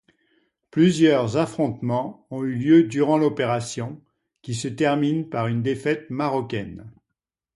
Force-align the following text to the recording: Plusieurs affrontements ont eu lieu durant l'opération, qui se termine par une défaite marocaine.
Plusieurs 0.71 1.37
affrontements 1.37 2.25
ont 2.31 2.41
eu 2.43 2.55
lieu 2.55 2.83
durant 2.85 3.19
l'opération, 3.19 4.01
qui 4.41 4.55
se 4.55 4.67
termine 4.67 5.29
par 5.29 5.45
une 5.45 5.61
défaite 5.61 6.09
marocaine. 6.09 6.91